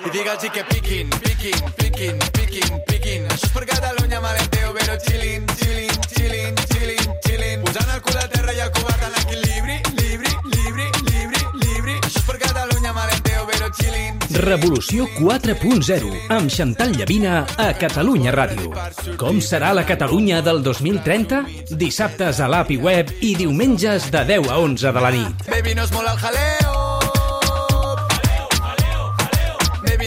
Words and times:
I 0.00 0.08
digue'ls 0.08 0.44
que 0.48 0.62
piquin, 0.64 1.10
piquin, 1.20 1.60
piquin, 1.76 2.18
piquin, 2.32 2.70
piquin. 2.88 3.26
Això 3.28 3.48
és 3.48 3.52
per 3.52 3.66
Catalunya, 3.68 4.20
malenteo, 4.24 4.72
però 4.72 4.96
chillin, 5.04 5.44
chillin, 5.60 5.92
chillin, 6.14 6.56
chillin, 6.70 7.10
chillin. 7.26 7.60
Posant 7.66 7.92
el 7.92 8.00
cul 8.06 8.16
a 8.16 8.24
terra 8.32 8.54
i 8.56 8.62
el 8.64 8.72
covard 8.78 9.04
en 9.10 9.18
equilibri, 9.20 9.76
libri, 9.98 10.32
libri, 10.54 10.88
libri, 11.10 11.44
libri. 11.66 11.98
Això 12.00 12.16
és 12.16 12.26
per 12.30 12.38
Catalunya, 12.46 12.94
malenteo, 12.96 13.44
però 13.52 13.70
chillin, 13.76 14.24
Revolució 14.40 15.04
4.0 15.20 16.16
amb 16.32 16.48
Xantal 16.48 16.96
Llavina 16.96 17.44
a 17.60 17.70
Catalunya 17.76 18.32
Ràdio. 18.32 18.72
Com 19.20 19.44
serà 19.44 19.74
la 19.76 19.84
Catalunya 19.84 20.40
del 20.40 20.64
2030? 20.64 21.44
Dissabtes 21.76 22.40
a 22.40 22.48
l'app 22.48 22.72
i 22.72 22.80
web 22.80 23.12
i 23.20 23.34
diumenges 23.36 24.08
de 24.08 24.24
10 24.32 24.48
a 24.48 24.62
11 24.64 24.96
de 24.96 25.08
la 25.08 25.16
nit. 25.20 25.50
Baby, 25.50 25.76
no 25.76 25.84
es 25.84 25.92
mola 25.92 26.16
el 26.16 26.24
jaleo. 26.24 26.79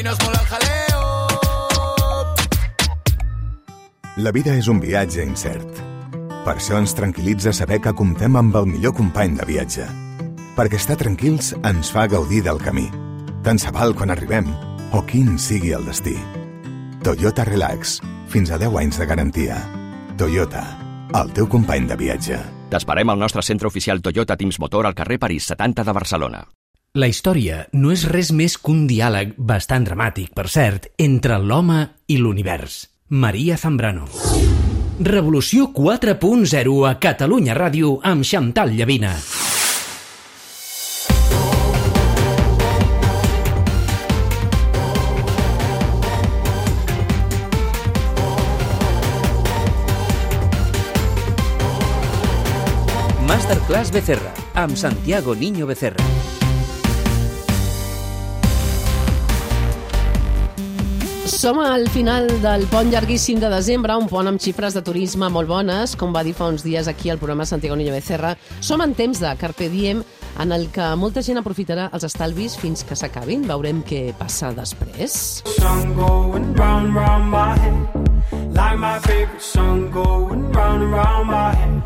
Baby, 0.03 0.09
no 0.09 0.11
es 0.11 0.19
mola 0.23 0.39
el 0.39 0.47
jaleo. 0.47 1.01
La 4.17 4.31
vida 4.31 4.55
és 4.55 4.67
un 4.67 4.79
viatge 4.79 5.23
incert. 5.23 5.81
Per 6.43 6.55
això 6.57 6.77
ens 6.77 6.93
tranquil·litza 6.93 7.53
saber 7.53 7.79
que 7.81 7.93
comptem 7.95 8.35
amb 8.35 8.55
el 8.55 8.67
millor 8.67 8.93
company 8.93 9.37
de 9.37 9.45
viatge. 9.47 9.87
Perquè 10.57 10.77
estar 10.77 10.97
tranquils 10.99 11.53
ens 11.63 11.91
fa 11.91 12.07
gaudir 12.07 12.43
del 12.43 12.59
camí. 12.61 12.89
Tant 13.43 13.59
se 13.59 13.71
val 13.71 13.95
quan 13.95 14.11
arribem 14.13 14.53
o 14.93 15.01
quin 15.07 15.37
sigui 15.39 15.73
el 15.73 15.85
destí. 15.85 16.17
Toyota 17.03 17.45
Relax. 17.47 18.01
Fins 18.29 18.51
a 18.51 18.57
10 18.57 18.75
anys 18.79 18.99
de 18.99 19.05
garantia. 19.05 19.61
Toyota. 20.17 20.63
El 21.13 21.31
teu 21.33 21.47
company 21.47 21.87
de 21.87 21.95
viatge. 21.97 22.39
T'esperem 22.73 23.09
al 23.09 23.19
nostre 23.19 23.41
centre 23.45 23.67
oficial 23.69 24.01
Toyota 24.01 24.37
Teams 24.37 24.59
Motor 24.59 24.87
al 24.89 24.97
carrer 24.97 25.19
París 25.19 25.45
70 25.45 25.83
de 25.83 25.93
Barcelona. 25.93 26.43
La 26.93 27.07
història 27.09 27.63
no 27.73 27.89
és 27.89 28.03
res 28.05 28.27
més 28.37 28.53
que 28.61 28.69
un 28.69 28.83
diàleg 28.85 29.31
bastant 29.49 29.81
dramàtic, 29.81 30.27
per 30.37 30.43
cert, 30.45 30.91
entre 31.01 31.39
l'home 31.41 31.79
i 32.05 32.19
l'univers. 32.21 32.75
Maria 33.09 33.57
Zambrano. 33.57 34.05
Revolució 35.01 35.71
4.0 35.73 36.75
a 36.85 36.91
Catalunya 37.01 37.55
Ràdio 37.57 37.95
amb 38.05 38.21
Xantal 38.21 38.75
Llavina. 38.77 39.15
Masterclass 53.25 53.89
Becerra 53.89 54.37
amb 54.53 54.77
Santiago 54.77 55.33
Niño 55.33 55.65
Becerra. 55.65 56.42
Som 61.33 61.59
al 61.59 61.89
final 61.89 62.27
del 62.43 62.67
pont 62.69 62.91
llarguíssim 62.93 63.39
de 63.41 63.49
desembre, 63.49 63.95
un 63.97 64.05
pont 64.07 64.29
amb 64.29 64.39
xifres 64.39 64.75
de 64.77 64.83
turisme 64.85 65.27
molt 65.33 65.49
bones, 65.49 65.95
com 65.97 66.13
va 66.13 66.21
dir 66.23 66.35
fa 66.37 66.45
uns 66.53 66.63
dies 66.63 66.87
aquí 66.87 67.09
al 67.09 67.17
programa 67.17 67.47
Santiago 67.49 67.75
Niño 67.75 67.91
Becerra. 67.91 68.35
Som 68.61 68.81
en 68.85 68.93
temps 68.93 69.19
de 69.19 69.33
Carpe 69.41 69.67
Diem, 69.69 70.03
en 70.39 70.51
el 70.53 70.69
que 70.71 70.85
molta 70.95 71.23
gent 71.25 71.41
aprofitarà 71.41 71.89
els 71.91 72.05
estalvis 72.05 72.55
fins 72.61 72.85
que 72.85 72.95
s'acabin. 72.95 73.47
Veurem 73.49 73.81
què 73.83 74.13
passa 74.19 74.53
després. 74.53 75.43
Like 78.53 78.77
my 78.77 78.99
favorite 78.99 79.41
song 79.41 79.89
going 79.91 80.51
round 80.51 80.83
and 80.83 80.93
round 80.93 81.27
my 81.27 81.55
head. 81.55 81.81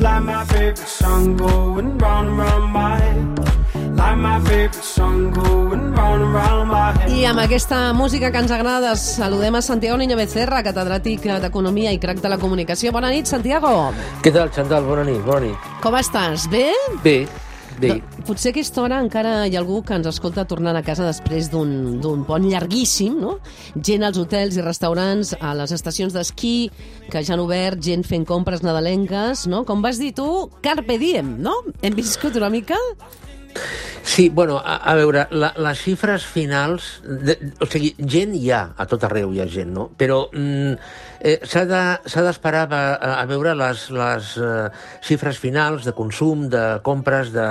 Like 0.00 0.22
my 0.24 0.44
favorite 0.46 0.78
song 0.78 1.36
going 1.36 1.98
round 1.98 2.28
and 2.28 2.38
round 2.38 2.72
my 2.72 2.98
head. 2.98 3.96
Like 3.96 4.18
my 4.18 4.40
favorite 4.40 4.84
song 4.84 5.30
going 5.30 5.81
I 6.12 7.24
amb 7.24 7.40
aquesta 7.40 7.92
música 7.96 8.28
que 8.32 8.40
ens 8.42 8.50
agrada, 8.52 8.94
saludem 8.96 9.54
a 9.56 9.62
Santiago 9.62 9.96
Niño 9.96 10.16
Becerra, 10.18 10.58
catedràtic 10.64 11.24
d'Economia 11.40 11.92
i 11.94 12.00
crac 12.02 12.20
de 12.20 12.28
la 12.28 12.36
comunicació. 12.40 12.92
Bona 12.92 13.08
nit, 13.12 13.30
Santiago. 13.30 13.70
Què 14.24 14.32
tal, 14.34 14.50
Xantal? 14.52 14.84
Bona 14.84 15.06
nit, 15.08 15.22
bona 15.24 15.46
nit. 15.46 15.70
Com 15.80 15.96
estàs? 15.96 16.44
Bé? 16.52 16.66
Bé, 17.04 17.14
bé. 17.80 17.94
No, 17.94 18.24
potser 18.28 18.50
a 18.50 18.52
aquesta 18.52 18.82
hora 18.82 19.00
encara 19.00 19.46
hi 19.46 19.56
ha 19.56 19.62
algú 19.62 19.80
que 19.86 19.96
ens 19.96 20.10
escolta 20.10 20.44
tornant 20.44 20.76
a 20.76 20.84
casa 20.84 21.08
després 21.08 21.48
d'un 21.52 22.26
pont 22.28 22.44
llarguíssim, 22.44 23.16
no? 23.22 23.38
Gent 23.78 24.04
als 24.04 24.20
hotels 24.20 24.60
i 24.60 24.66
restaurants, 24.66 25.32
a 25.40 25.56
les 25.56 25.72
estacions 25.72 26.12
d'esquí, 26.12 26.68
que 27.08 27.24
ja 27.24 27.38
han 27.38 27.44
obert, 27.46 27.80
gent 27.80 28.04
fent 28.04 28.28
compres 28.28 28.60
nadalenques, 28.66 29.46
no? 29.48 29.64
Com 29.64 29.80
vas 29.80 30.02
dir 30.02 30.12
tu, 30.18 30.28
carpe 30.60 31.00
diem, 31.00 31.38
no? 31.40 31.62
Hem 31.80 31.96
viscut 31.96 32.36
una 32.36 32.52
mica... 32.52 32.76
Sí, 34.02 34.28
bueno, 34.28 34.58
a, 34.58 34.76
a 34.76 34.94
veure, 34.98 35.28
la, 35.30 35.52
les 35.62 35.78
xifres 35.78 36.24
finals... 36.26 36.98
De, 37.06 37.36
o 37.62 37.68
sigui, 37.70 37.92
gent 37.98 38.34
hi 38.34 38.50
ha, 38.50 38.64
a 38.74 38.86
tot 38.90 39.06
arreu 39.06 39.30
hi 39.32 39.40
ha 39.40 39.46
gent, 39.48 39.70
no? 39.72 39.86
Però 39.96 40.24
mm, 40.34 40.72
eh, 41.22 41.36
s'ha 41.46 41.64
d'esperar 41.64 42.64
de, 42.72 42.80
a, 42.92 43.12
a 43.20 43.26
veure 43.30 43.54
les, 43.56 43.84
les 43.94 44.32
eh, 44.42 44.66
xifres 45.06 45.38
finals 45.38 45.86
de 45.86 45.94
consum, 45.94 46.48
de 46.50 46.64
compres, 46.82 47.30
de, 47.32 47.46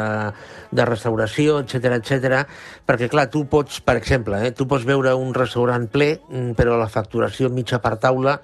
de 0.76 0.88
restauració, 0.90 1.62
etc 1.64 1.96
etc. 2.02 2.44
perquè, 2.88 3.08
clar, 3.12 3.30
tu 3.32 3.46
pots, 3.50 3.80
per 3.86 3.96
exemple, 4.02 4.44
eh, 4.44 4.52
tu 4.52 4.68
pots 4.68 4.86
veure 4.88 5.16
un 5.16 5.32
restaurant 5.38 5.88
ple, 5.92 6.14
mm, 6.28 6.52
però 6.60 6.76
la 6.80 6.92
facturació 6.92 7.50
mitja 7.50 7.80
per 7.80 7.96
taula 8.04 8.38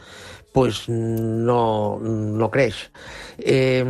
pues 0.57 0.89
no, 0.89 1.99
no 2.01 2.47
creix. 2.49 2.77
Eh, 3.37 3.85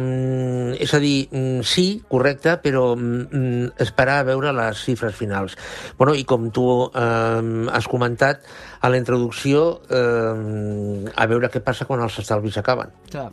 és 0.75 0.94
a 0.94 1.00
dir, 1.00 1.29
mm, 1.31 1.61
sí, 1.63 2.01
correcte, 2.11 2.57
però 2.59 2.89
mm, 2.91 3.79
esperar 3.79 4.17
a 4.19 4.25
veure 4.28 4.51
les 4.51 4.81
xifres 4.83 5.16
finals. 5.16 5.56
Bueno, 5.95 6.11
I 6.11 6.25
com 6.27 6.50
tu 6.51 6.67
eh, 6.91 7.69
has 7.72 7.88
comentat 7.88 8.44
a 8.81 8.91
la 8.91 9.00
introducció, 9.00 9.79
eh, 9.88 11.07
a 11.16 11.27
veure 11.31 11.47
què 11.53 11.63
passa 11.63 11.88
quan 11.88 12.03
els 12.03 12.19
estalvis 12.19 12.59
acaben. 12.59 12.91
Clar, 13.13 13.29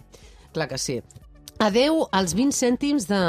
clar 0.55 0.69
que 0.71 0.78
sí. 0.78 1.00
Adeu 1.59 2.05
als 2.15 2.37
20 2.39 2.55
cèntims 2.55 3.09
de 3.11 3.21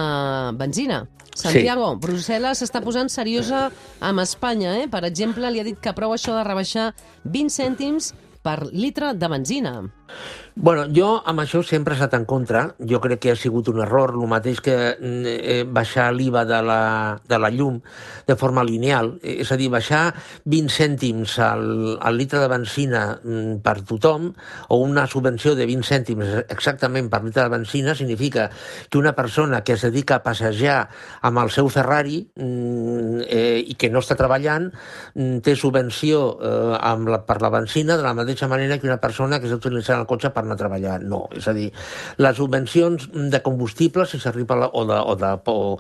benzina. 0.62 1.08
Santiago, 1.36 1.96
sí. 1.96 2.02
Brussel·les 2.06 2.62
s'està 2.62 2.80
posant 2.86 3.10
seriosa 3.10 3.72
amb 4.06 4.22
Espanya, 4.22 4.78
eh? 4.84 4.86
Per 4.88 5.02
exemple, 5.10 5.50
li 5.50 5.60
ha 5.60 5.66
dit 5.66 5.82
que 5.82 5.98
prou 5.98 6.14
això 6.14 6.38
de 6.38 6.46
rebaixar 6.46 6.92
20 7.26 7.52
cèntims 7.58 8.14
per 8.46 8.70
litre 8.78 9.16
de 9.18 9.28
benzina. 9.32 9.72
Bueno, 10.58 10.86
jo 10.88 11.18
amb 11.28 11.42
això 11.44 11.60
sempre 11.68 11.92
he 11.92 11.98
estat 11.98 12.14
en 12.16 12.24
contra. 12.24 12.62
Jo 12.80 13.02
crec 13.04 13.20
que 13.20 13.32
ha 13.34 13.36
sigut 13.36 13.68
un 13.68 13.82
error, 13.84 14.14
el 14.16 14.30
mateix 14.32 14.62
que 14.64 14.76
eh, 14.96 15.66
baixar 15.68 16.06
l'IVA 16.16 16.46
de, 16.48 16.60
la, 16.64 16.84
de 17.28 17.40
la 17.44 17.50
llum 17.52 17.82
de 18.26 18.38
forma 18.40 18.64
lineal. 18.64 19.18
És 19.20 19.52
a 19.52 19.58
dir, 19.60 19.68
baixar 19.74 20.14
20 20.48 20.72
cèntims 20.72 21.34
al, 21.44 21.98
al 22.00 22.16
litre 22.16 22.40
de 22.40 22.48
benzina 22.48 23.02
mm, 23.18 23.58
per 23.66 23.82
tothom 23.84 24.30
o 24.70 24.78
una 24.80 25.04
subvenció 25.12 25.58
de 25.60 25.68
20 25.68 25.90
cèntims 25.90 26.32
exactament 26.48 27.12
per 27.12 27.20
litre 27.26 27.44
de 27.44 27.52
benzina 27.52 27.98
significa 28.00 28.48
que 28.90 28.98
una 28.98 29.12
persona 29.12 29.60
que 29.68 29.76
es 29.76 29.84
dedica 29.84 30.22
a 30.22 30.24
passejar 30.24 30.78
amb 31.28 31.44
el 31.44 31.52
seu 31.52 31.68
Ferrari 31.68 32.22
mm, 32.32 33.28
eh, 33.28 33.60
i 33.60 33.76
que 33.76 33.92
no 33.92 34.00
està 34.00 34.16
treballant 34.16 34.72
mm, 34.72 35.44
té 35.44 35.60
subvenció 35.60 36.24
eh, 36.40 36.80
amb 36.80 37.12
la, 37.12 37.26
per 37.28 37.42
la 37.44 37.52
benzina 37.60 38.00
de 38.00 38.08
la 38.08 38.16
mateixa 38.16 38.48
manera 38.48 38.80
que 38.80 38.88
una 38.88 39.02
persona 39.04 39.44
que 39.44 39.52
està 39.52 39.95
utilitzant 39.96 40.04
el 40.04 40.10
cotxe 40.10 40.32
per 40.34 40.44
anar 40.44 40.56
a 40.56 40.60
treballar. 40.60 41.00
No, 41.04 41.28
és 41.36 41.48
a 41.48 41.54
dir, 41.56 41.72
les 42.18 42.36
subvencions 42.38 43.10
de 43.32 43.42
combustible, 43.42 44.06
si 44.06 44.20
s'arriba 44.20 44.70
o 44.72 44.86
de, 44.86 45.00
o 45.00 45.16
de 45.16 45.32
o 45.46 45.78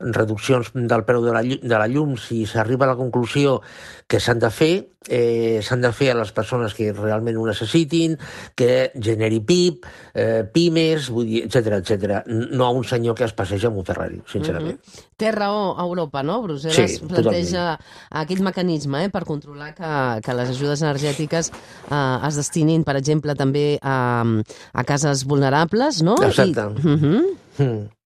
reduccions 0.00 0.70
del 0.74 1.04
preu 1.04 1.24
de 1.24 1.32
la, 1.34 1.42
de 1.42 1.74
la 1.74 1.88
llum, 1.90 2.16
si 2.16 2.44
s'arriba 2.46 2.86
a 2.86 2.92
la 2.92 2.98
conclusió 2.98 3.60
que 4.08 4.20
s'han 4.20 4.38
de 4.38 4.50
fer, 4.54 4.72
eh, 5.08 5.60
s'han 5.62 5.82
de 5.82 5.90
fer 5.92 6.12
a 6.12 6.16
les 6.18 6.30
persones 6.32 6.74
que 6.74 6.92
realment 6.92 7.36
ho 7.36 7.46
necessitin, 7.46 8.16
que 8.56 8.90
generi 8.94 9.40
PIB, 9.44 9.84
eh, 10.14 10.44
pimes, 10.52 11.10
vull 11.10 11.26
dir, 11.28 11.42
etc 11.46 11.80
etc. 11.80 12.22
No 12.28 12.66
a 12.66 12.70
un 12.70 12.84
senyor 12.84 13.16
que 13.18 13.26
es 13.26 13.34
passeja 13.36 13.68
amb 13.68 13.82
un 13.82 13.88
Ferrari, 13.88 14.22
sincerament. 14.26 14.78
Mhm. 14.78 15.04
Té 15.18 15.32
raó 15.34 15.74
a 15.76 15.82
Europa, 15.82 16.22
no? 16.22 16.40
Brussel·les 16.44 16.98
Sí, 16.98 17.06
planteja 17.10 17.78
aquell 18.10 18.42
mecanisme 18.42 19.04
eh, 19.04 19.10
per 19.10 19.24
controlar 19.26 19.74
que, 19.74 20.22
que 20.22 20.34
les 20.34 20.54
ajudes 20.54 20.82
energètiques 20.82 21.50
eh, 21.90 22.28
es 22.28 22.38
destinin, 22.38 22.84
per 22.84 22.96
exemple, 22.96 23.34
també 23.34 23.78
a, 23.82 24.24
a 24.72 24.84
cases 24.84 25.24
vulnerables, 25.26 26.02
no? 26.02 26.16
Exacte. 26.22 26.60
I, 26.60 26.86
uh 26.86 27.02
-huh. 27.02 27.22
Mm. 27.58 27.97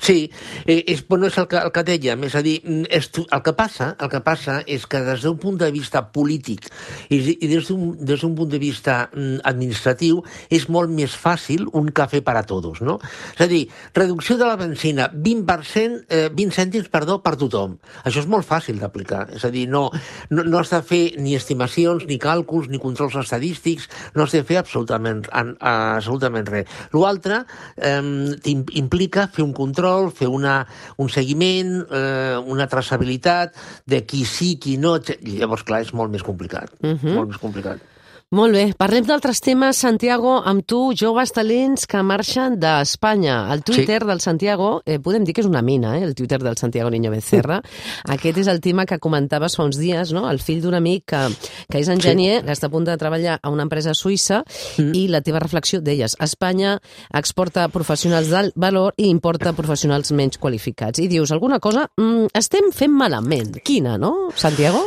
Sí, 0.00 0.30
eh, 0.66 0.84
és, 0.86 1.06
bueno, 1.06 1.26
és 1.26 1.36
el 1.38 1.46
que, 1.46 1.58
el 1.60 1.70
que 1.70 1.82
dèiem, 1.84 2.24
és 2.24 2.34
a 2.34 2.40
dir, 2.42 2.56
mm, 2.64 2.88
és, 2.90 3.10
el 3.22 3.42
que 3.44 3.52
passa 3.52 3.92
el 4.00 4.08
que 4.10 4.20
passa 4.24 4.62
és 4.66 4.86
que 4.88 5.02
des 5.04 5.22
d'un 5.22 5.36
punt 5.38 5.58
de 5.60 5.68
vista 5.70 6.00
polític 6.14 6.66
i, 7.12 7.18
i 7.18 7.50
des 7.50 7.68
d'un 7.68 8.34
punt 8.34 8.48
de 8.50 8.58
vista 8.58 9.10
mm, 9.12 9.42
administratiu 9.44 10.22
és 10.50 10.68
molt 10.72 10.90
més 10.90 11.12
fàcil 11.12 11.68
un 11.78 11.90
cafè 11.92 12.22
per 12.24 12.36
a 12.40 12.42
tots, 12.48 12.80
no? 12.80 12.98
És 13.36 13.44
a 13.44 13.48
dir, 13.50 13.66
reducció 13.94 14.38
de 14.40 14.48
la 14.48 14.56
benzina, 14.56 15.10
20%, 15.12 16.00
eh, 16.08 16.30
20 16.32 16.56
cèntims, 16.56 16.88
perdó, 16.88 17.20
per 17.22 17.36
tothom. 17.36 17.76
Això 18.02 18.24
és 18.24 18.26
molt 18.30 18.48
fàcil 18.48 18.80
d'aplicar, 18.80 19.28
és 19.36 19.44
a 19.44 19.52
dir, 19.52 19.68
no, 19.68 19.84
no, 20.30 20.42
no 20.42 20.58
has 20.58 20.72
de 20.72 20.82
fer 20.82 21.02
ni 21.20 21.36
estimacions, 21.36 22.08
ni 22.08 22.18
càlculs, 22.18 22.70
ni 22.72 22.80
controls 22.82 23.18
estadístics, 23.20 23.88
no 24.16 24.24
has 24.24 24.34
de 24.34 24.42
fer 24.42 24.58
absolutament, 24.62 25.22
absolutament 25.30 26.48
res. 26.48 26.80
L'altre 26.96 27.44
eh, 27.76 28.00
implica 28.82 29.28
fer 29.28 29.44
un 29.44 29.52
control 29.54 29.81
control, 29.82 30.10
fer 30.14 30.28
una, 30.30 30.62
un 30.98 31.10
seguiment, 31.10 31.82
eh, 31.90 32.38
una 32.46 32.68
traçabilitat 32.70 33.56
de 33.86 34.04
qui 34.06 34.24
sí, 34.24 34.56
qui 34.62 34.78
no... 34.78 34.98
llavors, 35.26 35.64
clar, 35.66 35.82
és 35.82 35.92
molt 35.92 36.12
més 36.12 36.22
complicat. 36.22 36.70
Uh 36.82 36.94
-huh. 36.94 37.14
Molt 37.14 37.28
més 37.28 37.38
complicat. 37.38 37.80
Molt 38.32 38.54
bé, 38.56 38.62
parlem 38.80 39.04
d'altres 39.04 39.42
temes, 39.44 39.76
Santiago, 39.76 40.38
amb 40.48 40.62
tu, 40.64 40.78
joves 40.96 41.34
talents 41.36 41.82
que 41.84 42.00
marxen 42.00 42.54
d'Espanya. 42.56 43.34
El 43.52 43.60
Twitter 43.60 43.98
sí. 44.00 44.06
del 44.08 44.22
Santiago, 44.24 44.68
eh, 44.86 44.96
podem 45.04 45.26
dir 45.28 45.34
que 45.36 45.42
és 45.44 45.48
una 45.50 45.60
mina, 45.60 45.98
eh, 45.98 46.06
el 46.06 46.14
Twitter 46.16 46.38
del 46.40 46.56
Santiago 46.56 46.88
Niño 46.88 47.10
Becerra. 47.12 47.58
Aquest 48.14 48.40
és 48.40 48.48
el 48.48 48.62
tema 48.64 48.86
que 48.88 48.96
comentaves 49.04 49.58
fa 49.58 49.66
uns 49.68 49.76
dies, 49.76 50.14
no? 50.16 50.22
el 50.30 50.40
fill 50.40 50.62
d'un 50.64 50.78
amic 50.78 51.04
que, 51.12 51.20
que 51.68 51.82
és 51.82 51.90
enginyer, 51.92 52.38
sí. 52.38 52.46
que 52.46 52.56
està 52.56 52.70
a 52.70 52.72
punt 52.72 52.88
de 52.88 52.94
treballar 52.96 53.34
a 53.36 53.52
una 53.52 53.66
empresa 53.68 53.92
suïssa, 53.92 54.40
mm. 54.80 54.96
i 54.96 55.04
la 55.12 55.20
teva 55.20 55.44
reflexió 55.44 55.82
deies, 55.84 56.16
Espanya 56.24 56.78
exporta 57.12 57.68
professionals 57.68 58.32
d'alt 58.32 58.56
valor 58.56 58.96
i 58.96 59.10
importa 59.12 59.52
professionals 59.52 60.08
menys 60.16 60.40
qualificats. 60.40 61.04
I 61.04 61.10
dius, 61.12 61.34
alguna 61.36 61.60
cosa 61.60 61.84
mm, 62.00 62.32
estem 62.40 62.72
fent 62.72 62.96
malament. 62.96 63.60
Quina, 63.60 63.98
no, 64.00 64.32
Santiago? 64.32 64.80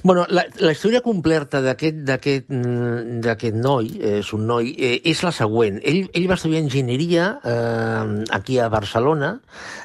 Bueno, 0.00 0.24
la, 0.32 0.48
la 0.64 0.72
història 0.72 1.04
completa 1.04 1.60
d'aquest 1.60 2.48
mm, 2.48 2.85
d'aquest 3.24 3.56
noi, 3.56 3.90
és 4.20 4.32
un 4.36 4.46
noi, 4.48 4.72
eh, 4.78 5.00
és 5.04 5.22
la 5.24 5.32
següent. 5.34 5.78
Ell, 5.84 6.06
ell 6.14 6.28
va 6.30 6.36
estudiar 6.38 6.62
enginyeria 6.64 7.26
eh, 7.44 8.24
aquí 8.36 8.58
a 8.58 8.68
Barcelona, 8.72 9.36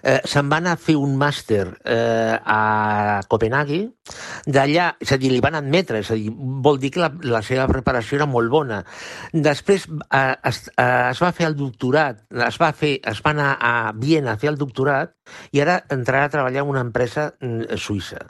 eh, 0.04 0.20
se'n 0.26 0.50
va 0.52 0.62
anar 0.62 0.76
a 0.76 0.82
fer 0.82 0.98
un 1.00 1.16
màster 1.20 1.66
eh, 1.86 2.36
a 2.38 3.22
Copenhague, 3.32 3.82
d'allà, 4.48 4.92
és 5.00 5.14
a 5.14 5.20
dir, 5.22 5.32
li 5.32 5.42
van 5.44 5.58
admetre, 5.60 6.02
és 6.02 6.12
a 6.12 6.18
dir, 6.20 6.32
vol 6.34 6.80
dir 6.82 6.92
que 6.94 7.04
la, 7.04 7.12
la 7.24 7.42
seva 7.46 7.68
preparació 7.72 8.20
era 8.20 8.30
molt 8.30 8.52
bona. 8.52 8.82
Després 9.34 9.88
eh, 9.88 10.36
es, 10.50 10.64
eh, 10.76 11.10
es 11.12 11.22
va 11.22 11.32
fer 11.36 11.50
el 11.52 11.58
doctorat, 11.60 12.24
es 12.48 12.60
va, 12.62 12.72
fer, 12.78 12.98
es 13.08 13.24
va 13.26 13.36
anar 13.36 13.56
a 13.60 13.74
Viena 13.98 14.36
a 14.36 14.40
fer 14.42 14.52
el 14.52 14.60
doctorat, 14.60 15.16
i 15.56 15.62
ara 15.64 15.78
entrarà 15.94 16.26
a 16.28 16.34
treballar 16.34 16.64
en 16.64 16.72
una 16.72 16.84
empresa 16.84 17.30
mm, 17.40 17.78
suïssa. 17.80 18.26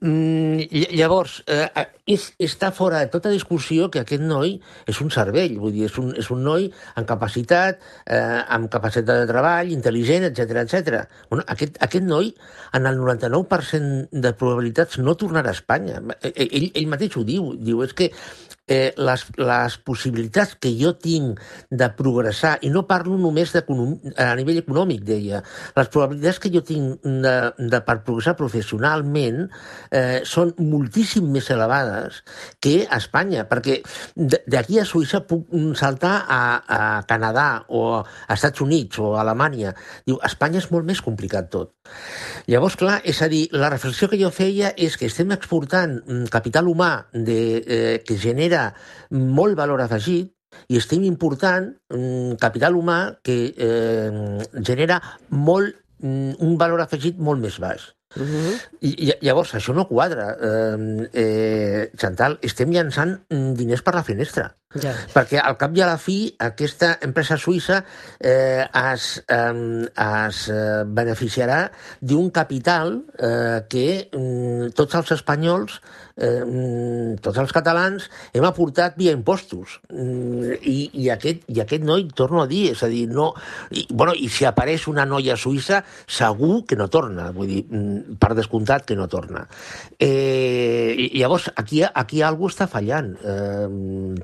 Mm, 0.00 0.68
llavors, 0.96 1.40
eh, 1.46 1.86
és, 2.10 2.30
està 2.40 2.70
fora 2.76 3.02
de 3.04 3.10
tota 3.12 3.32
discussió 3.32 3.90
que 3.92 3.99
aquest 4.02 4.24
noi 4.24 4.56
és 4.90 5.00
un 5.04 5.12
cervell, 5.14 5.56
vull 5.62 5.74
dir, 5.76 5.86
és 5.88 5.98
un, 6.00 6.10
és 6.18 6.30
un 6.34 6.42
noi 6.46 6.68
amb 6.94 7.08
capacitat, 7.08 7.80
eh, 8.06 8.40
amb 8.56 8.70
capacitat 8.72 9.22
de 9.22 9.30
treball, 9.30 9.72
intel·ligent, 9.74 10.28
etc 10.30 10.64
etc. 10.64 11.04
Bueno, 11.30 11.44
aquest, 11.46 11.80
aquest 11.86 12.06
noi, 12.06 12.32
en 12.76 12.86
el 12.90 13.00
99% 13.00 14.08
de 14.12 14.34
probabilitats, 14.36 14.98
no 14.98 15.16
tornarà 15.18 15.54
a 15.54 15.58
Espanya. 15.58 16.02
Eh, 16.20 16.34
ell, 16.48 16.70
ell 16.74 16.90
mateix 16.90 17.16
ho 17.16 17.26
diu, 17.26 17.52
diu, 17.58 17.84
és 17.86 17.96
que 17.96 18.10
eh, 18.70 18.92
les, 18.96 19.24
les 19.36 19.76
possibilitats 19.84 20.54
que 20.62 20.70
jo 20.78 20.94
tinc 20.94 21.40
de 21.70 21.88
progressar, 21.98 22.56
i 22.62 22.70
no 22.72 22.86
parlo 22.88 23.18
només 23.18 23.52
a 23.58 24.30
nivell 24.38 24.60
econòmic, 24.62 25.02
deia, 25.06 25.42
les 25.76 25.90
probabilitats 25.90 26.38
que 26.42 26.52
jo 26.54 26.62
tinc 26.66 27.02
de, 27.04 27.34
de 27.58 27.80
per 27.86 27.98
progressar 28.06 28.36
professionalment 28.38 29.42
eh, 29.90 30.22
són 30.28 30.54
moltíssim 30.62 31.26
més 31.34 31.50
elevades 31.50 32.22
que 32.62 32.84
a 32.86 33.00
Espanya, 33.00 33.46
perquè 33.50 33.80
d'aquí 34.14 34.78
a 34.80 34.86
Suïssa 34.86 35.24
puc 35.26 35.50
saltar 35.78 36.14
a, 36.28 36.40
a 36.62 36.80
Canadà 37.10 37.48
o 37.68 37.84
a 37.98 38.04
Estats 38.36 38.62
Units 38.62 39.00
o 39.02 39.14
a 39.16 39.24
Alemanya. 39.24 39.74
Diu, 40.06 40.20
a 40.20 40.30
Espanya 40.30 40.62
és 40.62 40.70
molt 40.70 40.86
més 40.86 41.02
complicat 41.02 41.50
tot. 41.50 41.74
Llavors, 42.50 42.76
clar, 42.78 43.00
és 43.08 43.20
a 43.22 43.28
dir, 43.30 43.44
la 43.52 43.70
reflexió 43.72 44.08
que 44.10 44.18
jo 44.20 44.30
feia 44.34 44.70
és 44.78 44.96
que 44.98 45.08
estem 45.10 45.32
exportant 45.34 45.98
mm, 45.98 46.30
capital 46.32 46.70
humà 46.70 46.90
de, 47.12 47.40
eh, 47.60 47.96
que 48.06 48.18
genera 48.20 48.59
molt 49.10 49.58
valor 49.58 49.82
afegit 49.84 50.32
i 50.68 50.78
estem 50.80 51.04
important 51.06 51.70
un 51.96 52.36
capital 52.40 52.76
humà 52.78 52.98
que 53.26 53.38
eh, 53.54 54.10
genera 54.66 55.00
molt, 55.30 55.76
mm, 56.02 56.38
un 56.46 56.56
valor 56.58 56.82
afegit 56.84 57.18
molt 57.18 57.42
més 57.42 57.58
baix. 57.62 57.90
Uh 58.16 58.26
-huh. 58.26 58.54
I, 58.80 58.90
I 59.06 59.12
llavors, 59.22 59.54
això 59.54 59.72
no 59.74 59.86
quadra. 59.86 60.36
Eh, 60.42 61.08
eh, 61.12 61.90
Chantal, 61.96 62.38
estem 62.42 62.70
llançant 62.70 63.20
mm, 63.30 63.54
diners 63.54 63.82
per 63.82 63.94
la 63.94 64.02
finestra. 64.02 64.56
Ja. 64.78 64.92
Perquè 65.10 65.40
al 65.42 65.56
cap 65.58 65.72
i 65.74 65.82
a 65.82 65.86
la 65.88 65.96
fi 65.98 66.28
aquesta 66.46 66.92
empresa 67.02 67.34
suïssa 67.42 67.80
eh, 68.22 68.62
es, 68.62 69.06
eh, 69.26 69.88
es 70.04 70.42
beneficiarà 70.86 71.64
d'un 71.98 72.28
capital 72.30 73.00
eh, 73.18 73.66
que 73.66 73.88
eh, 74.06 74.68
tots 74.78 74.94
els 75.00 75.10
espanyols 75.16 75.80
eh, 76.20 76.44
mm, 76.44 77.18
tots 77.24 77.40
els 77.40 77.52
catalans 77.54 78.06
hem 78.36 78.44
aportat 78.46 78.96
via 79.00 79.14
impostos. 79.16 79.78
Mm, 79.90 80.56
I, 80.60 80.76
i, 81.02 81.08
aquest, 81.12 81.46
I 81.50 81.62
aquest 81.64 81.84
noi, 81.86 82.06
torno 82.16 82.42
a 82.44 82.48
dir, 82.50 82.70
és 82.74 82.82
a 82.84 82.90
dir, 82.92 83.06
no... 83.10 83.30
I, 83.70 83.86
bueno, 83.90 84.14
i 84.14 84.28
si 84.32 84.46
apareix 84.48 84.86
una 84.90 85.06
noia 85.08 85.36
suïssa, 85.40 85.82
segur 86.06 86.62
que 86.68 86.78
no 86.78 86.90
torna, 86.92 87.30
vull 87.36 87.50
dir, 87.50 87.62
mm, 87.66 88.18
per 88.20 88.32
descomptat 88.38 88.86
que 88.88 88.98
no 88.98 89.08
torna. 89.10 89.46
Eh, 89.98 91.10
llavors, 91.16 91.50
aquí, 91.56 91.82
aquí 91.82 92.22
algú 92.26 92.50
està 92.50 92.68
fallant, 92.70 93.14
eh, 93.24 93.68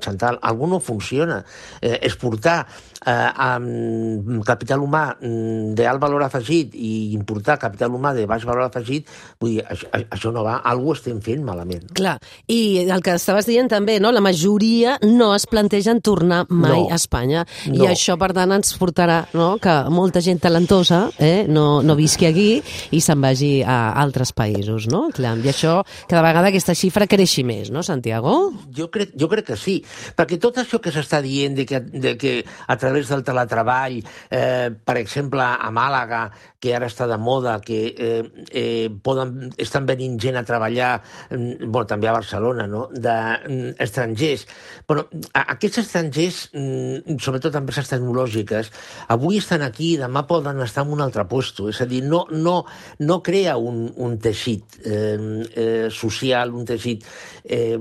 Chantal, 0.03 0.36
algú 0.41 0.67
no 0.67 0.79
funciona. 0.79 1.43
Eh, 1.81 1.97
exportar 2.07 2.59
eh, 3.05 3.29
amb 3.47 4.43
capital 4.47 4.81
humà 4.83 5.03
d'alt 5.21 6.01
valor 6.01 6.25
afegit 6.25 6.75
i 6.75 7.13
importar 7.15 7.57
capital 7.61 7.93
humà 7.95 8.13
de 8.15 8.25
baix 8.29 8.45
valor 8.47 8.67
afegit, 8.67 9.07
vull 9.39 9.55
dir, 9.57 9.65
això, 9.67 9.89
això 10.17 10.31
no 10.33 10.43
va, 10.45 10.57
algú 10.67 10.93
estem 10.95 11.19
fent 11.23 11.43
malament. 11.45 11.87
Clar, 11.97 12.17
i 12.51 12.87
el 12.87 13.03
que 13.05 13.15
estaves 13.17 13.47
dient 13.47 13.69
també, 13.71 13.97
no? 14.03 14.11
la 14.11 14.23
majoria 14.23 14.97
no 15.05 15.33
es 15.35 15.47
plantegen 15.49 16.01
tornar 16.01 16.43
mai 16.49 16.83
no. 16.83 16.89
a 16.91 16.97
Espanya. 16.99 17.45
No. 17.67 17.79
I 17.79 17.91
això, 17.93 18.17
per 18.19 18.33
tant, 18.37 18.53
ens 18.57 18.73
portarà 18.79 19.21
no? 19.37 19.55
que 19.61 19.75
molta 19.93 20.21
gent 20.23 20.41
talentosa 20.43 21.05
eh? 21.19 21.45
no, 21.47 21.81
no 21.85 21.95
visqui 21.97 22.27
aquí 22.27 22.49
i 22.91 23.01
se'n 23.03 23.21
vagi 23.23 23.53
a 23.63 23.93
altres 24.01 24.33
països, 24.35 24.89
no? 24.91 25.07
Clar, 25.15 25.37
I 25.43 25.51
això, 25.51 25.79
cada 26.09 26.23
vegada 26.25 26.51
aquesta 26.51 26.75
xifra 26.77 27.07
creixi 27.09 27.45
més, 27.47 27.71
no, 27.73 27.83
Santiago? 27.85 28.35
Jo 28.75 28.89
crec, 28.91 29.13
jo 29.17 29.29
crec 29.31 29.51
que 29.51 29.57
sí, 29.59 29.77
perquè 30.17 30.26
tot 30.35 30.59
això 30.59 30.81
que 30.83 30.91
s'està 30.91 31.21
dient 31.23 31.55
de 31.55 31.63
que, 31.65 31.79
de 31.79 32.17
que 32.19 32.33
a 32.67 32.75
través 32.75 33.07
del 33.07 33.23
teletreball, 33.23 34.01
eh, 34.29 34.67
per 34.83 34.97
exemple, 34.99 35.41
a 35.41 35.71
Màlaga, 35.71 36.25
que 36.59 36.73
ara 36.75 36.89
està 36.89 37.07
de 37.07 37.17
moda, 37.21 37.59
que 37.63 37.79
eh, 37.95 38.23
eh, 38.51 38.89
poden, 39.03 39.53
estan 39.61 39.85
venint 39.87 40.17
gent 40.19 40.35
a 40.39 40.43
treballar, 40.43 40.97
mm, 41.29 41.69
bueno, 41.69 41.87
també 41.87 42.09
a 42.09 42.15
Barcelona, 42.17 42.67
no?, 42.67 42.87
d'estrangers. 42.91 44.43
Mm, 44.47 44.85
Però 44.87 45.05
aquests 45.37 45.83
estrangers, 45.83 46.41
mm, 46.53 47.17
sobretot 47.23 47.55
empreses 47.59 47.91
tecnològiques, 47.93 48.71
avui 49.13 49.37
estan 49.37 49.61
aquí, 49.61 49.95
demà 50.01 50.25
poden 50.27 50.59
estar 50.65 50.83
en 50.85 50.93
un 50.97 51.05
altre 51.05 51.27
puesto. 51.29 51.69
És 51.69 51.81
a 51.81 51.85
dir, 51.85 52.03
no, 52.03 52.25
no, 52.31 52.65
no 52.99 53.21
crea 53.23 53.57
un, 53.57 53.87
un 53.95 54.17
teixit 54.17 54.79
eh, 54.83 55.17
eh, 55.55 55.87
social, 55.91 56.53
un 56.53 56.65
teixit... 56.65 57.05
Eh, 57.47 57.77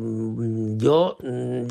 jo, 0.78 0.98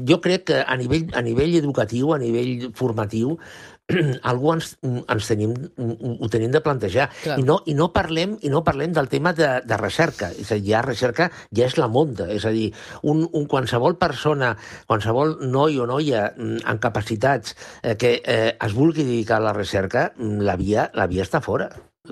jo 0.04 0.18
crec 0.20 0.50
que 0.50 0.58
a 0.66 0.76
nivell, 0.80 1.08
a 1.14 1.22
nivell 1.26 1.56
educatiu, 1.62 2.14
a 2.16 2.20
nivell 2.22 2.72
formatiu, 2.76 3.38
algú 4.30 4.52
ens, 4.56 4.72
ens 4.82 5.28
tenim, 5.30 5.54
ho 5.78 6.30
tenim 6.32 6.54
de 6.54 6.62
plantejar. 6.66 7.08
I 7.38 7.46
no, 7.46 7.60
i, 7.70 7.76
no 7.78 7.92
parlem, 7.94 8.36
I 8.42 8.52
no 8.54 8.64
parlem 8.66 8.96
del 8.96 9.10
tema 9.12 9.34
de, 9.38 9.50
de 9.66 9.78
recerca. 9.78 10.32
És 10.34 10.52
a 10.52 10.58
dir, 10.58 10.74
ja 10.74 10.82
recerca 10.86 11.30
ja 11.56 11.70
és 11.70 11.78
la 11.78 11.90
monta. 11.92 12.28
És 12.34 12.48
a 12.50 12.54
dir, 12.56 12.72
un, 13.06 13.26
un 13.32 13.48
qualsevol 13.52 14.00
persona, 14.02 14.56
qualsevol 14.90 15.38
noi 15.46 15.80
o 15.80 15.88
noia 15.90 16.28
mm, 16.34 16.66
amb 16.66 16.82
capacitats 16.82 17.56
eh, 17.84 17.96
que 18.00 18.18
eh, 18.22 18.56
es 18.58 18.78
vulgui 18.78 19.06
dedicar 19.06 19.40
a 19.40 19.48
la 19.52 19.56
recerca, 19.58 20.10
mm, 20.18 20.46
la 20.50 20.58
via, 20.60 20.90
la 20.98 21.10
via 21.12 21.26
està 21.28 21.44
fora. 21.46 21.70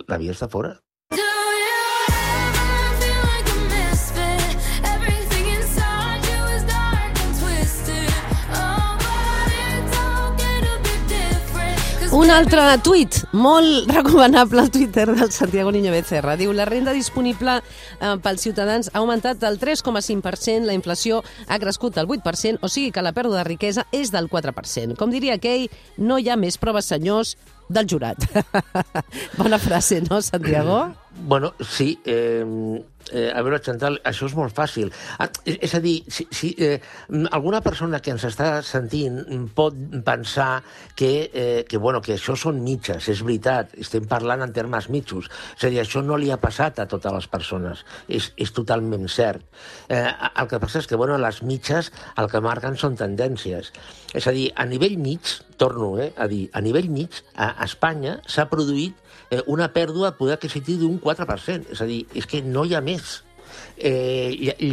La 0.07 0.22
via 0.22 0.33
està 0.33 0.50
fora. 0.50 0.75
Un 12.13 12.29
altre 12.29 12.62
tuit, 12.86 13.15
molt 13.34 13.89
recomanable 13.89 14.62
al 14.62 14.70
Twitter 14.70 15.08
del 15.15 15.32
Santiago 15.34 15.72
Niño 15.74 15.89
Becerra. 15.89 16.36
Diu, 16.38 16.51
la 16.53 16.67
renda 16.70 16.93
disponible 16.93 17.55
eh, 17.58 18.12
pels 18.22 18.43
ciutadans 18.46 18.91
ha 18.93 19.00
augmentat 19.00 19.39
del 19.41 19.58
3,5%, 19.58 20.67
la 20.67 20.75
inflació 20.77 21.24
ha 21.48 21.58
crescut 21.58 21.98
del 21.98 22.05
8%, 22.05 22.62
o 22.62 22.70
sigui 22.70 22.91
que 22.93 23.01
la 23.01 23.15
pèrdua 23.17 23.39
de 23.41 23.48
riquesa 23.48 23.88
és 23.89 24.13
del 24.13 24.29
4%. 24.29 24.93
Com 25.00 25.10
diria 25.10 25.39
aquell, 25.39 25.65
no 25.98 26.20
hi 26.22 26.29
ha 26.29 26.38
més 26.38 26.60
proves, 26.62 26.86
senyors, 26.93 27.34
del 27.74 27.89
jurat. 27.89 28.27
Bona 29.39 29.60
frase, 29.60 30.01
no, 30.10 30.22
Santiago? 30.22 30.86
Bueno, 31.15 31.53
sí. 31.60 32.00
Eh, 32.06 32.44
eh, 33.12 33.32
a 33.34 33.42
veure, 33.46 33.60
Chantal, 33.62 34.00
això 34.08 34.25
és 34.27 34.34
molt 34.38 34.53
fàcil. 34.56 34.89
Ah, 35.22 35.27
és 35.46 35.74
a 35.75 35.82
dir, 35.84 35.96
si, 36.12 36.25
si 36.34 36.51
eh, 36.58 36.80
alguna 37.32 37.62
persona 37.62 38.00
que 38.01 38.13
ens 38.13 38.25
està 38.27 38.48
sentint 38.65 39.20
pot 39.56 39.77
pensar 40.06 40.63
que, 40.98 41.30
eh, 41.30 41.63
que, 41.70 41.77
bueno, 41.77 42.01
que 42.01 42.15
això 42.18 42.36
són 42.39 42.63
mitges, 42.65 43.10
és 43.13 43.24
veritat, 43.25 43.75
estem 43.80 44.08
parlant 44.10 44.46
en 44.46 44.53
termes 44.56 44.89
mitjos. 44.94 45.30
És 45.58 45.68
a 45.68 45.74
dir, 45.74 45.82
això 45.84 46.03
no 46.06 46.18
li 46.18 46.32
ha 46.34 46.39
passat 46.42 46.82
a 46.82 46.88
totes 46.89 47.13
les 47.13 47.30
persones, 47.30 47.86
és, 48.08 48.32
és 48.38 48.53
totalment 48.56 49.08
cert. 49.12 49.46
Eh, 49.89 50.03
el 50.03 50.50
que 50.50 50.62
passa 50.63 50.82
és 50.82 50.89
que, 50.89 51.00
bueno, 51.00 51.20
les 51.22 51.44
mitges 51.46 51.92
el 52.18 52.30
que 52.32 52.42
marquen 52.44 52.80
són 52.80 52.98
tendències. 53.00 53.74
És 54.13 54.27
a 54.30 54.34
dir, 54.34 54.50
a 54.58 54.65
nivell 54.70 54.98
mig, 55.01 55.38
torno 55.58 55.98
eh, 56.01 56.12
a 56.18 56.27
dir, 56.27 56.48
a 56.53 56.62
nivell 56.62 56.89
mig, 56.89 57.22
a, 57.36 57.53
a 57.62 57.62
Espanya 57.67 58.17
s'ha 58.29 58.48
produït 58.51 58.98
eh, 59.29 59.41
una 59.48 59.70
pèrdua 59.74 60.12
de 60.12 60.17
poder 60.20 60.38
adquisitiu 60.38 60.79
d'un 60.82 61.00
4%. 61.01 61.72
És 61.74 61.84
a 61.84 61.89
dir, 61.89 62.03
és 62.15 62.27
que 62.29 62.43
no 62.46 62.65
hi 62.65 62.75
ha 62.75 62.84
més. 62.84 63.22
Eh, 63.84 64.32
i, 64.32 64.48
i, 64.63 64.70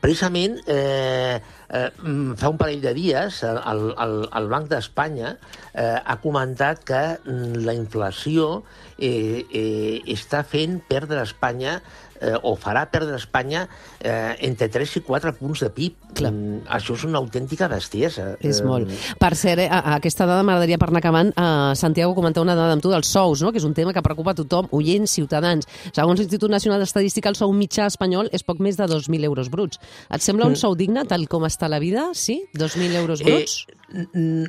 precisament, 0.00 0.60
eh, 0.70 1.40
eh, 1.68 1.88
mm, 1.98 2.36
fa 2.38 2.52
un 2.52 2.60
parell 2.60 2.80
de 2.84 2.92
dies, 2.94 3.40
el, 3.48 3.88
el, 3.98 4.14
el 4.38 4.46
Banc 4.52 4.70
d'Espanya 4.70 5.34
eh, 5.74 5.98
ha 5.98 6.16
comentat 6.22 6.84
que 6.86 7.02
mm, 7.18 7.64
la 7.66 7.74
inflació 7.74 8.62
eh, 8.98 9.42
eh, 9.50 9.98
està 10.14 10.44
fent 10.46 10.78
perdre 10.86 11.18
a 11.18 11.26
Espanya 11.26 11.80
eh, 12.22 12.36
o 12.46 12.52
farà 12.54 12.84
perdre 12.92 13.16
a 13.16 13.18
Espanya 13.18 13.64
eh, 13.98 14.36
entre 14.46 14.68
3 14.70 14.92
i 15.00 15.02
4 15.08 15.32
punts 15.40 15.64
de 15.64 15.70
PIB. 15.74 15.96
Clar. 16.12 16.30
Mm, 16.30 16.60
això 16.76 16.94
és 16.94 17.02
una 17.08 17.18
autèntica 17.18 17.66
bestiesa. 17.72 18.36
És 18.38 18.60
Eh, 18.60 18.66
molt. 18.68 18.92
Per 19.18 19.32
cert, 19.34 19.64
eh, 19.64 19.66
a, 19.66 19.80
a 19.80 19.96
aquesta 19.96 20.26
dada 20.28 20.44
m'agradaria 20.46 20.78
per 20.78 20.90
anar 20.92 21.00
acabant, 21.02 21.32
eh, 21.34 21.72
Santiago, 21.80 22.14
comentar 22.14 22.44
una 22.44 22.54
dada 22.54 22.76
amb 22.76 22.84
tu 22.84 22.92
dels 22.92 23.08
sous, 23.10 23.42
no? 23.42 23.50
que 23.50 23.58
és 23.58 23.66
un 23.66 23.74
tema 23.74 23.94
que 23.96 24.02
preocupa 24.04 24.36
a 24.36 24.38
tothom, 24.38 24.68
oients, 24.76 25.10
ciutadans. 25.18 25.66
Segons 25.90 26.20
l'Institut 26.20 26.52
Nacional 26.52 26.84
d'Estadística, 26.84 27.32
el 27.32 27.38
sou 27.40 27.50
mitjà 27.56 27.88
espanyol 27.90 28.28
és 28.30 28.44
poc 28.46 28.51
més 28.60 28.76
de 28.76 28.88
2.000 28.90 29.24
euros 29.24 29.48
bruts. 29.52 29.80
Et 30.12 30.24
sembla 30.24 30.50
un 30.50 30.58
sou 30.58 30.76
digne, 30.76 31.06
tal 31.08 31.28
com 31.30 31.46
està 31.48 31.70
la 31.70 31.80
vida? 31.82 32.10
Sí? 32.18 32.42
2.000 32.58 32.98
euros 33.00 33.22
bruts? 33.24 33.62
Eh, 33.70 34.06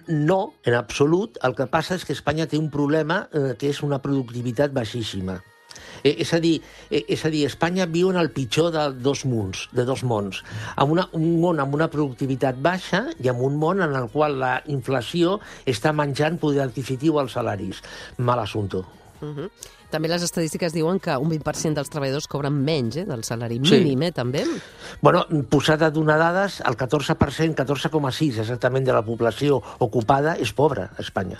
no, 0.07 0.41
en 0.65 0.75
absolut. 0.75 1.39
El 1.43 1.55
que 1.55 1.69
passa 1.71 1.95
és 1.95 2.05
que 2.07 2.15
Espanya 2.17 2.49
té 2.49 2.59
un 2.59 2.69
problema 2.73 3.27
eh, 3.31 3.53
que 3.59 3.71
és 3.71 3.83
una 3.85 4.01
productivitat 4.03 4.73
baixíssima. 4.75 5.39
Eh, 6.03 6.15
és, 6.19 6.33
a 6.33 6.39
dir, 6.43 6.57
eh, 6.89 7.03
és 7.07 7.23
a 7.25 7.31
dir, 7.31 7.45
Espanya 7.47 7.87
viu 7.89 8.09
en 8.11 8.19
el 8.19 8.31
pitjor 8.35 8.71
de 8.75 8.87
dos 9.05 9.23
mons, 9.25 9.67
de 9.71 9.85
dos 9.87 10.03
mons. 10.03 10.43
Amb 10.75 10.95
una, 10.95 11.07
un 11.15 11.39
món 11.41 11.61
amb 11.63 11.75
una 11.75 11.89
productivitat 11.91 12.59
baixa 12.63 13.05
i 13.23 13.31
amb 13.31 13.43
un 13.45 13.55
món 13.59 13.83
en 13.83 13.95
el 13.99 14.09
qual 14.11 14.39
la 14.41 14.57
inflació 14.67 15.39
està 15.65 15.95
menjant 15.95 16.39
poder 16.41 16.65
adquisitiu 16.67 17.19
als 17.19 17.39
salaris. 17.39 17.81
Mal 18.17 18.43
assumpte. 18.43 18.83
Uh 19.23 19.35
-huh. 19.37 19.49
També 19.89 20.07
les 20.09 20.23
estadístiques 20.23 20.73
diuen 20.73 20.99
que 20.99 21.15
un 21.17 21.29
20% 21.29 21.73
dels 21.73 21.89
treballadors 21.89 22.27
cobren 22.27 22.53
menys 22.53 22.97
eh, 22.97 23.05
del 23.05 23.23
salari 23.23 23.59
Sí. 23.63 23.79
mínim, 23.79 24.01
eh, 24.03 24.11
també. 24.11 24.43
Bueno, 25.01 25.25
posat 25.49 25.81
a 25.81 25.91
donar 25.91 26.17
dades, 26.17 26.61
el 26.65 26.75
14%, 26.75 27.55
14,6% 27.55 28.39
exactament 28.39 28.85
de 28.85 28.93
la 28.93 29.03
població 29.05 29.61
ocupada 29.79 30.35
és 30.35 30.51
pobra 30.51 30.91
a 30.97 31.01
Espanya. 31.01 31.39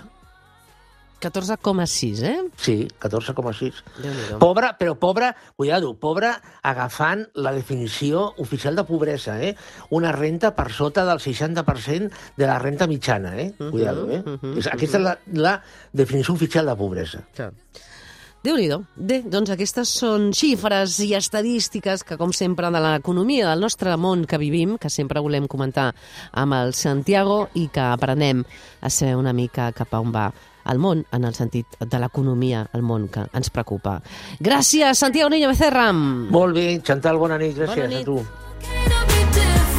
14,6, 1.24 2.22
eh? 2.28 2.36
Sí, 2.60 2.76
14,6. 3.00 3.80
Déu-n'hi-do. 4.02 4.38
Pobre, 4.42 4.70
però 4.78 4.94
pobre, 5.00 5.32
cuidado, 5.56 5.94
pobre 6.00 6.34
agafant 6.62 7.26
la 7.34 7.54
definició 7.56 8.26
oficial 8.44 8.76
de 8.76 8.84
pobresa, 8.88 9.38
eh? 9.42 9.54
Una 9.90 10.12
renta 10.12 10.54
per 10.54 10.70
sota 10.72 11.06
del 11.08 11.22
60% 11.22 12.10
de 12.36 12.46
la 12.46 12.58
renta 12.58 12.86
mitjana, 12.90 13.36
eh? 13.40 13.50
Cuidado, 13.58 14.08
eh? 14.10 14.22
mhm, 14.22 14.58
És, 14.60 14.68
aquesta 14.70 15.00
és 15.00 15.04
la, 15.04 15.18
la 15.32 15.58
definició 15.92 16.34
oficial 16.34 16.66
de 16.68 16.76
pobresa. 16.76 17.24
Déu-n'hi-do. 18.44 18.82
Bé, 18.94 19.22
doncs 19.24 19.48
aquestes 19.54 19.88
són 20.02 20.26
xifres 20.36 20.98
i 21.00 21.14
estadístiques 21.16 22.02
que, 22.04 22.18
com 22.20 22.32
sempre, 22.36 22.68
de 22.68 22.80
l'economia 22.84 23.46
del 23.48 23.62
nostre 23.64 23.94
món 23.96 24.26
que 24.28 24.36
vivim, 24.36 24.76
que 24.76 24.90
sempre 24.92 25.22
volem 25.24 25.46
comentar 25.48 25.94
amb 26.36 26.52
el 26.58 26.74
Santiago 26.76 27.46
i 27.56 27.70
que 27.72 27.80
aprenem 27.80 28.44
a 28.84 28.90
saber 28.92 29.16
una 29.16 29.32
mica 29.32 29.70
cap 29.72 29.96
a 29.96 30.02
on 30.04 30.12
va 30.12 30.26
el 30.68 30.78
món, 30.80 31.02
en 31.12 31.24
el 31.24 31.34
sentit 31.36 31.76
de 31.80 31.98
l'economia, 32.00 32.66
el 32.76 32.84
món 32.84 33.08
que 33.12 33.24
ens 33.36 33.48
preocupa. 33.52 33.98
Gràcies, 34.40 34.96
Santiago 35.00 35.32
Niño 35.32 35.48
Becerra. 35.52 35.90
Molt 35.92 36.56
bé, 36.56 36.68
Chantal, 36.84 37.20
bona 37.20 37.40
nit, 37.40 37.56
gràcies 37.56 37.84
Bona 37.84 37.88
nit. 37.88 38.02
a 38.02 38.04
tu. 38.04 39.73